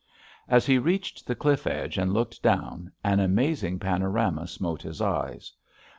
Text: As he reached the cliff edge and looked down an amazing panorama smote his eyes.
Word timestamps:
As 0.47 0.65
he 0.65 0.79
reached 0.79 1.27
the 1.27 1.35
cliff 1.35 1.67
edge 1.67 1.99
and 1.99 2.11
looked 2.11 2.41
down 2.41 2.91
an 3.03 3.19
amazing 3.19 3.77
panorama 3.77 4.47
smote 4.47 4.81
his 4.81 4.99
eyes. 4.99 5.53